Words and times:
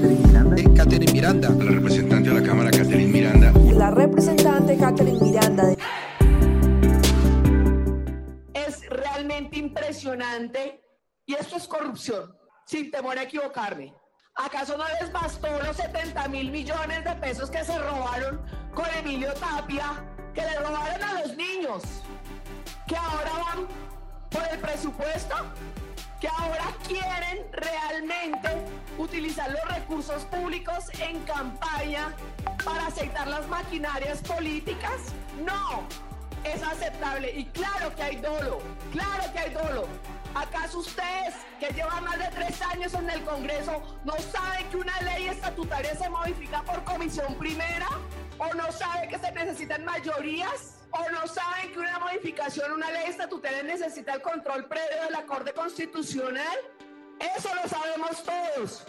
Catherine 0.00 0.22
Miranda. 0.22 0.74
Catherine 0.76 1.12
Miranda. 1.12 1.50
La 1.50 1.70
representante 1.72 2.30
de 2.30 2.40
la 2.40 2.42
Cámara, 2.42 2.70
Catherine 2.70 3.12
Miranda. 3.12 3.52
La 3.74 3.90
representante 3.90 4.78
Catherine 4.78 5.20
Miranda. 5.20 5.74
Es 8.54 8.88
realmente 8.88 9.58
impresionante 9.58 10.80
y 11.26 11.34
esto 11.34 11.56
es 11.56 11.68
corrupción, 11.68 12.34
sin 12.64 12.90
temor 12.90 13.18
a 13.18 13.24
equivocarme. 13.24 13.94
¿Acaso 14.36 14.78
no 14.78 14.84
les 15.00 15.12
bastó 15.12 15.48
los 15.66 15.76
70 15.76 16.28
mil 16.28 16.50
millones 16.50 17.04
de 17.04 17.14
pesos 17.16 17.50
que 17.50 17.62
se 17.62 17.78
robaron 17.78 18.40
con 18.74 18.86
Emilio 18.98 19.34
Tapia, 19.34 20.02
que 20.32 20.40
le 20.40 20.58
robaron 20.60 21.02
a 21.02 21.20
los 21.20 21.36
niños, 21.36 21.82
que 22.86 22.96
ahora 22.96 23.32
van 23.44 23.66
por 24.30 24.48
el 24.50 24.58
presupuesto, 24.60 25.34
que 26.20 26.28
ahora 26.28 26.66
quieren 26.86 27.46
realmente 27.52 28.48
utilizar 28.98 29.50
los 29.50 29.64
recursos 29.74 30.22
públicos 30.24 30.84
en 31.00 31.18
campaña 31.24 32.14
para 32.64 32.86
aceitar 32.86 33.26
las 33.26 33.48
maquinarias 33.48 34.20
políticas? 34.20 35.00
No, 35.44 35.82
es 36.44 36.62
aceptable 36.62 37.32
y 37.32 37.46
claro 37.46 37.94
que 37.94 38.02
hay 38.02 38.16
dolo, 38.16 38.58
claro 38.92 39.32
que 39.32 39.38
hay 39.38 39.54
dolo. 39.54 39.88
¿Acaso 40.34 40.78
ustedes 40.78 41.34
que 41.58 41.72
llevan 41.72 42.04
más 42.04 42.18
de 42.18 42.28
tres 42.28 42.62
años 42.62 42.94
en 42.94 43.10
el 43.10 43.24
Congreso 43.24 43.82
no 44.04 44.14
saben 44.18 44.68
que 44.68 44.76
una 44.76 45.00
ley 45.00 45.26
estatutaria 45.26 45.96
se 45.96 46.08
modifica 46.08 46.62
por 46.62 46.84
comisión 46.84 47.34
primera? 47.34 47.88
¿O 48.38 48.54
no 48.54 48.70
saben 48.70 49.08
que 49.08 49.18
se 49.18 49.32
necesitan 49.32 49.84
mayorías? 49.84 50.76
¿O 50.92 51.10
no 51.10 51.26
saben 51.26 51.49
modificación, 52.20 52.72
una 52.72 52.90
ley 52.90 53.04
estatutaria 53.06 53.62
necesita 53.62 54.12
el 54.12 54.20
control 54.20 54.66
previo 54.66 55.04
de 55.04 55.10
la 55.10 55.24
Corte 55.24 55.54
Constitucional? 55.54 56.58
Eso 57.18 57.48
lo 57.54 57.66
sabemos 57.66 58.22
todos. 58.22 58.86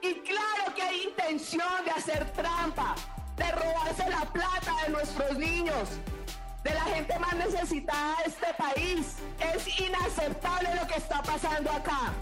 Y 0.00 0.14
claro 0.20 0.74
que 0.76 0.82
hay 0.82 1.02
intención 1.02 1.84
de 1.84 1.90
hacer 1.90 2.30
trampa, 2.32 2.94
de 3.36 3.50
robarse 3.50 4.08
la 4.08 4.20
plata 4.32 4.72
de 4.84 4.92
nuestros 4.92 5.38
niños, 5.38 5.88
de 6.62 6.72
la 6.72 6.82
gente 6.82 7.18
más 7.18 7.34
necesitada 7.34 8.16
de 8.18 8.30
este 8.30 8.54
país. 8.56 9.16
Es 9.40 9.80
inaceptable 9.80 10.68
lo 10.80 10.86
que 10.86 10.98
está 10.98 11.20
pasando 11.22 11.72
acá. 11.72 12.12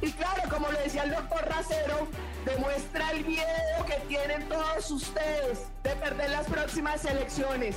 Y 0.00 0.10
claro, 0.10 0.42
como 0.50 0.72
lo 0.72 0.78
decía 0.80 1.04
el 1.04 1.12
doctor 1.12 1.44
Racero, 1.46 2.08
demuestra 2.44 3.12
el 3.12 3.24
miedo 3.24 3.86
que 3.86 3.94
tienen 4.08 4.48
todos 4.48 4.90
ustedes 4.90 5.68
de 5.84 5.94
perder 5.96 6.30
las 6.30 6.46
próximas 6.48 7.04
elecciones. 7.04 7.76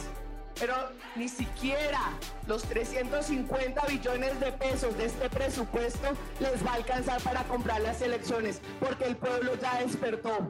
Pero 0.59 0.73
ni 1.16 1.27
siquiera 1.27 2.00
los 2.47 2.63
350 2.63 3.86
billones 3.88 4.39
de 4.39 4.52
pesos 4.53 4.97
de 4.97 5.05
este 5.05 5.30
presupuesto 5.30 6.08
les 6.39 6.66
va 6.66 6.72
a 6.72 6.75
alcanzar 6.75 7.22
para 7.22 7.44
comprar 7.44 7.81
las 7.81 8.02
elecciones, 8.02 8.61
porque 8.80 9.05
el 9.05 9.17
pueblo 9.17 9.53
ya 9.61 9.80
despertó, 9.81 10.49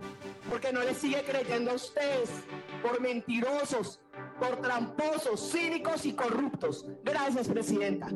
porque 0.50 0.72
no 0.72 0.84
les 0.84 0.98
sigue 0.98 1.24
creyendo 1.24 1.72
a 1.72 1.76
ustedes 1.76 2.30
por 2.82 3.02
mentirosos, 3.02 4.00
por 4.40 4.62
tramposos, 4.62 5.52
cínicos 5.52 6.06
y 6.06 6.14
corruptos. 6.14 6.86
Gracias, 7.04 7.48
Presidenta. 7.48 8.10